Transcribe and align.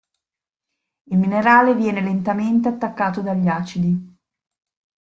Il 1.11 1.17
minerale 1.19 1.75
viene 1.75 2.01
lentamente 2.01 2.67
attaccato 2.67 3.21
dagli 3.21 3.47
acidi. 3.47 4.15